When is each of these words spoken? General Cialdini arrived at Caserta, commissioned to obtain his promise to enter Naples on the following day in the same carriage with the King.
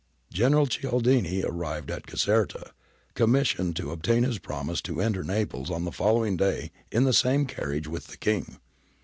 General 0.33 0.65
Cialdini 0.65 1.43
arrived 1.43 1.91
at 1.91 2.07
Caserta, 2.07 2.71
commissioned 3.13 3.75
to 3.75 3.91
obtain 3.91 4.23
his 4.23 4.39
promise 4.39 4.81
to 4.81 4.99
enter 4.99 5.23
Naples 5.23 5.69
on 5.69 5.85
the 5.85 5.91
following 5.91 6.35
day 6.35 6.71
in 6.91 7.03
the 7.03 7.13
same 7.13 7.45
carriage 7.45 7.87
with 7.87 8.07
the 8.07 8.17
King. 8.17 8.57